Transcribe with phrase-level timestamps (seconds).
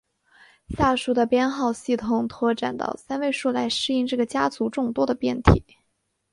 [0.69, 5.63] 下述的编号系统拓展到三位数来适应这个家族众多的变体。